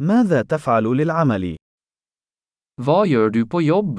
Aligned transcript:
ماذا 0.00 0.42
تفعل 0.42 0.84
للعمل؟ 0.84 1.56
Hva 2.80 3.06
gjør 3.06 3.30
du 3.30 3.46
på 3.46 3.60
jobb? 3.60 3.98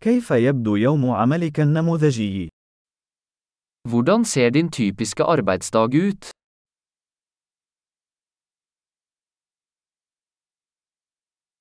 كيف 0.00 0.30
يبدو 0.30 0.76
يوم 0.76 1.10
عملك 1.10 1.60
النموذجي؟ 1.60 2.48
Hvordan 3.88 4.24
ser 4.24 4.50
din 4.50 4.70
typiske 4.70 5.24
arbeidsdag 5.24 5.94
ut? 5.94 6.30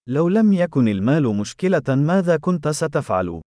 لو 0.07 0.29
لم 0.29 0.53
يكن 0.53 0.87
المال 0.87 1.37
مشكلة 1.41 1.95
ماذا 1.95 2.37
كنت 2.37 2.67
ستفعل؟ 2.67 3.41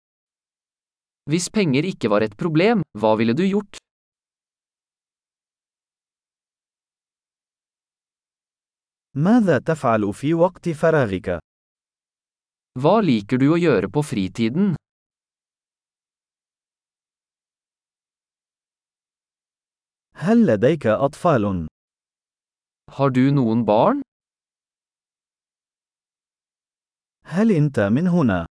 Hvis 1.29 1.49
penger 1.49 1.83
ikke 1.85 2.09
var 2.09 2.21
et 2.21 2.35
problem, 2.37 2.81
hva 2.99 3.15
ville 3.17 3.33
du 3.33 3.43
gjort? 3.43 3.78
ماذا 9.16 9.58
تفعل 9.58 10.14
في 10.14 10.34
وقت 10.34 10.68
فراغك؟ 10.68 11.38
Hva 12.78 12.98
liker 13.06 13.38
du 13.38 13.52
å 13.54 13.58
gjøre 13.58 13.88
på 13.94 14.02
fritiden? 14.02 14.74
هل 20.16 20.46
لديك 20.46 20.86
أطفال؟ 20.86 21.68
Har 22.90 23.10
du 23.10 23.30
noen 23.30 23.64
barn? 23.64 24.02
هل 27.24 27.52
أنت 27.52 27.80
من 27.80 28.06
هنا؟ 28.08 28.46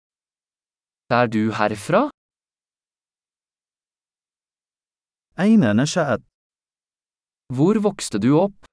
Er 1.13 1.27
du 1.27 1.53
herfra? 1.53 2.11
أين 5.41 5.77
نشأت؟ 5.77 6.21
Hvor 7.53 7.79
vokste 7.79 8.19
du 8.19 8.33
opp? 8.35 8.67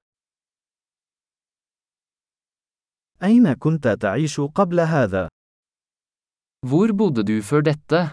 أين 3.23 3.53
كنت 3.53 3.87
تعيش 3.87 4.39
قبل 4.39 4.79
هذا؟ 4.79 5.27
Hvor 6.65 6.91
bodde 6.93 7.23
du 7.23 7.41
før 7.41 7.61
dette? 7.61 8.11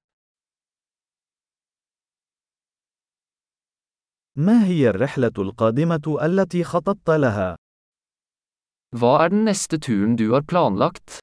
ما 4.36 4.64
هي 4.64 4.88
الرحلة 4.88 5.32
القادمة 5.38 6.18
التي 6.22 6.64
خططت 6.64 7.10
لها؟ 7.10 7.56
Hva 8.96 9.24
er 9.24 9.28
den 9.28 9.44
neste 9.44 9.78
turen 9.78 10.16
du 10.16 10.32
har 10.32 10.42
planlagt? 10.42 11.18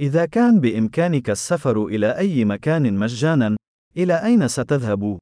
إذا 0.00 0.26
كان 0.26 0.60
بإمكانك 0.60 1.30
السفر 1.30 1.86
إلى 1.86 2.18
أي 2.18 2.44
مكان 2.44 2.98
مجانا، 2.98 3.56
إلى 3.96 4.24
أين 4.24 4.48
ستذهب؟ 4.48 5.18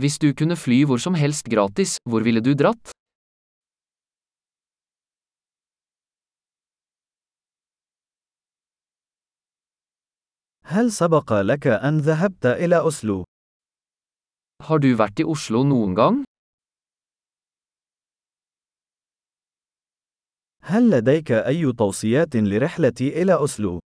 Hvis 0.00 0.16
du 0.22 0.32
kunne 0.32 0.56
fly 0.56 0.84
hvor 0.88 0.98
som 0.98 1.14
helst 1.14 1.44
gratis, 1.52 1.98
hvor 2.08 2.24
ville 2.24 2.40
du 2.40 2.54
dratt? 2.54 2.92
هل 10.70 10.92
سبق 10.92 11.32
لك 11.32 11.66
أن 11.66 11.98
ذهبت 11.98 12.46
إلى 12.46 12.78
أوسلو؟ 12.78 13.24
Har 14.62 14.78
du 14.78 14.94
vært 14.94 15.20
i 15.20 15.24
Oslo 15.24 15.64
noen 15.64 15.94
gang? 15.94 16.24
هل 20.62 20.90
لديك 20.90 21.32
أي 21.32 21.72
توصيات 21.72 22.36
لرحلتي 22.36 23.22
إلى 23.22 23.34
أوسلو؟ 23.34 23.80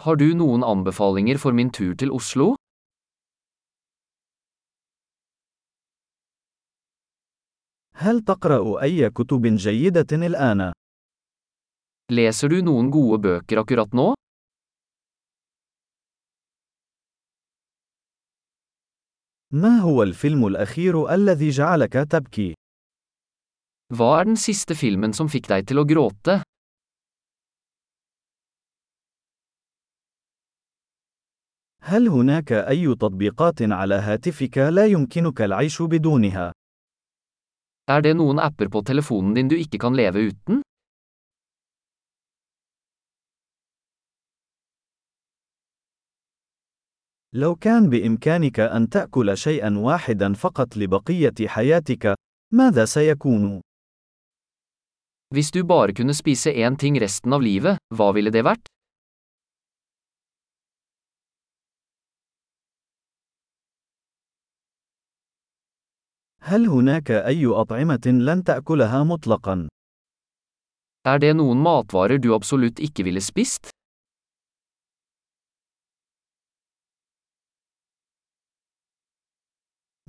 Har 0.00 0.16
du 0.16 0.34
noen 0.34 0.62
anbefalinger 0.62 1.38
for 1.38 1.52
min 1.52 1.70
tur 1.70 1.94
til 1.94 2.12
Oslo? 2.12 2.54
هل 8.05 8.21
تقرأ 8.21 8.81
أي 8.81 9.09
كتب 9.09 9.41
جيدة 9.45 10.25
الآن؟ 10.25 10.73
Leser 12.11 12.49
du 12.53 12.61
noen 12.61 12.91
gode 12.93 13.17
bøker 13.23 13.57
akkurat 13.63 13.93
nå? 13.97 14.13
ما 19.51 19.79
هو 19.79 20.03
الفيلم 20.03 20.47
الأخير 20.47 21.13
الذي 21.13 21.49
جعلك 21.49 21.93
تبكي؟ 21.93 22.53
Hva 23.93 24.19
er 24.19 24.25
den 24.25 24.37
siste 24.37 24.75
filmen 24.75 25.13
som 25.13 25.29
fikk 25.29 25.49
deg 25.49 25.65
til 25.65 25.81
å 25.81 25.85
gråte? 25.85 26.43
هل 31.81 32.07
هناك 32.07 32.51
أي 32.51 32.95
تطبيقات 32.95 33.61
على 33.61 33.95
هاتفك 33.95 34.57
لا 34.57 34.85
يمكنك 34.85 35.41
العيش 35.41 35.81
بدونها؟ 35.81 36.51
Er 37.90 38.00
det 38.02 38.16
noen 38.16 38.38
apper 38.38 38.68
på 38.70 38.82
telefonen 38.86 39.34
din 39.34 39.48
du 39.48 39.56
ikke 39.58 39.78
kan 39.78 39.96
leve 39.96 40.30
uten? 40.30 40.62
لو 47.32 47.54
كان 47.56 47.90
بإمكانك 47.90 48.60
أن 48.60 48.88
تأكل 48.88 49.36
شيئا 49.36 49.78
واحدا 49.78 50.32
فقط 50.34 50.76
لبقية 50.76 51.34
حياتك، 51.46 52.14
ماذا 52.54 52.84
سيكون؟ 52.84 53.60
Hvis 55.34 55.50
du 55.50 55.64
bare 55.64 55.92
kunne 55.94 56.14
spise 56.14 56.50
én 56.50 56.76
ting 56.76 56.98
resten 56.98 57.32
av 57.32 57.42
livet, 57.42 57.78
hva 57.94 58.10
ville 58.14 58.30
det 58.34 58.42
vært? 58.42 58.66
هل 66.47 66.67
هناك 66.67 67.11
أي 67.11 67.45
أطعمة 67.45 68.01
لن 68.05 68.43
تأكلها 68.43 69.03
مطلقا؟ 69.03 69.67
Er 71.07 71.17
det 71.21 71.33
noen 71.37 71.57
matvarer 71.57 72.17
du 72.21 72.33
absolutt 72.35 72.79
ikke 72.79 73.03
ville 73.03 73.21
spist? 73.21 73.69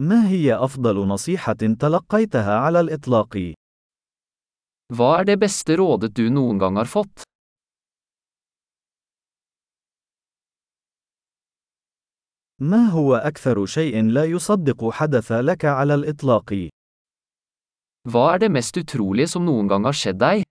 ما 0.00 0.28
هي 0.28 0.54
أفضل 0.54 1.06
نصيحة 1.08 1.56
تلقيتها 1.80 2.58
على 2.58 2.80
الإطلاق؟ 2.80 3.52
Hva 4.92 5.20
er 5.20 5.24
det 5.24 5.38
beste 5.40 5.76
rådet 5.76 6.12
du 6.14 6.28
noen 6.30 6.58
gang 6.58 6.76
har 6.76 6.84
fått? 6.84 7.24
ما 12.60 12.86
هو 12.88 13.14
أكثر 13.14 13.66
شيء 13.66 14.02
لا 14.04 14.24
يصدق 14.24 14.90
حدث 14.90 15.32
لك 15.32 15.64
على 15.64 15.94
الإطلاق؟ 15.94 16.68
Hva 18.08 18.34
er 18.34 18.38
det 18.38 18.50
mest 18.54 18.76
utrolige 18.78 19.28
som 19.28 19.44
noen 19.44 19.68
gang 19.68 19.84
har 19.84 19.92
skjedd 19.92 20.18
deg? 20.22 20.42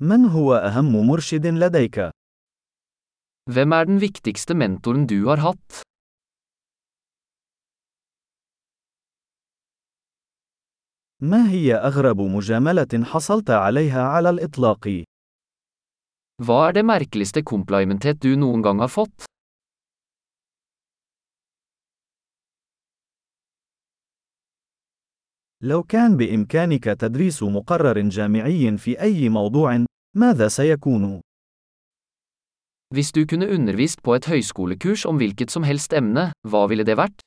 من 0.00 0.24
هو 0.24 0.54
أهم 0.54 1.06
مرشد 1.06 1.46
لديك؟ 1.46 2.10
Hvem 3.50 3.72
er 3.72 3.84
den 3.84 4.00
viktigste 4.00 4.54
mentoren 4.54 5.06
du 5.06 5.28
har 5.28 5.36
hatt? 5.36 5.82
ما 11.22 11.50
هي 11.50 11.74
أغرب 11.74 12.20
مجاملة 12.20 13.04
حصلت 13.04 13.50
عليها 13.50 14.02
على 14.02 14.30
الإطلاق؟ 14.30 15.04
Hva 16.41 16.69
er 16.69 16.73
det 16.73 16.85
merkeligste 16.85 17.43
komplimentet 17.45 18.21
du 18.23 18.33
noen 18.35 18.61
gang 18.65 18.79
har 18.81 18.89
fått? 18.89 19.25
لو 25.63 25.83
كان 25.83 26.17
بإمكانك 26.17 26.83
تدريس 26.83 27.43
مقرر 27.43 27.99
جامعي 27.99 28.77
في 28.77 29.01
أي 29.01 29.29
موضوع، 29.29 29.85
ماذا 30.17 30.47
سيكون؟ 30.47 31.21
Hvis 32.95 33.11
du 33.11 33.25
kunne 33.25 33.47
undervist 33.47 34.01
på 34.03 34.15
et 34.15 34.25
høyskolekurs 34.25 35.05
om 35.05 35.17
hvilket 35.17 35.51
som 35.51 35.63
helst 35.63 35.93
emne, 35.93 36.31
hva 36.49 36.67
ville 36.67 36.83
det 36.83 36.97
vært? 36.97 37.21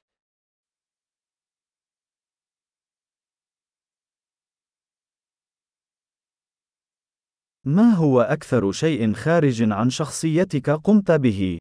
ما 7.65 7.93
هو 7.93 8.21
أكثر 8.21 8.71
شيء 8.71 9.13
خارج 9.13 9.71
عن 9.71 9.89
شخصيتك 9.89 10.69
قمت 10.69 11.11
به؟ 11.11 11.57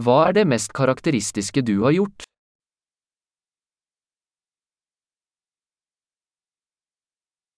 Hva 0.00 0.28
er 0.28 0.32
det 0.32 0.46
mest 0.46 0.72
karakteristiske 0.72 1.62
du 1.62 1.82
har 1.82 1.92
gjort? 1.92 2.22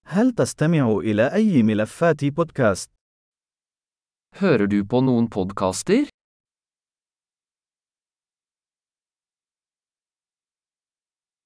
هل 0.06 0.32
تستمع 0.32 0.98
إلى 0.98 1.34
أي 1.34 1.62
ملفات 1.62 2.24
بودكاست؟ 2.24 2.90
Hører 4.34 4.66
du 4.66 4.84
på 4.84 5.00
noen 5.00 5.28
podkaster? 5.30 6.08